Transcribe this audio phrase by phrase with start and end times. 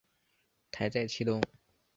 [0.71, 1.39] 台在其东。